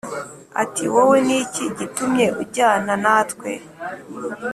ati 0.61 0.83
“Wowe 0.93 1.17
ni 1.27 1.35
iki 1.43 1.65
gitumye 1.77 2.25
ujyana 2.41 2.93
natwe? 3.03 3.51